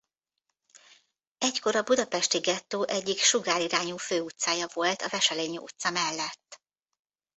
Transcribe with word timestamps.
Egykor 1.37 1.75
a 1.75 1.83
budapesti 1.83 2.37
gettó 2.39 2.87
egyik 2.87 3.17
sugárirányú 3.19 3.97
főutcája 3.97 4.67
volt 4.73 5.01
a 5.01 5.09
Wesselényi 5.11 5.57
utca 5.57 5.89
mellett. 5.89 6.61